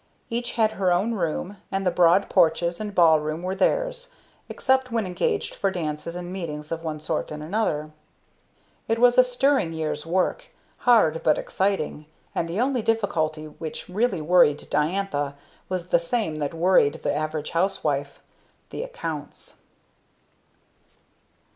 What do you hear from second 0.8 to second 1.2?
own